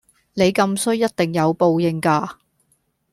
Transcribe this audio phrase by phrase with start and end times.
[0.33, 2.39] 你咁衰一定有報應架！